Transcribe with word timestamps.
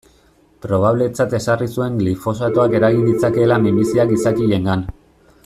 Probabletzat 0.65 1.35
ezarri 1.39 1.67
zuen 1.79 1.99
glifosatoak 2.03 2.73
eragin 2.81 3.07
ditzakeela 3.11 3.61
minbiziak 3.67 4.13
gizakiengan. 4.15 4.87